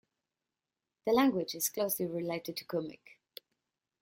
The 1.05 1.13
language 1.13 1.53
is 1.53 1.69
closely 1.69 2.07
related 2.07 2.57
to 2.57 2.65
Kumyk. 2.65 3.17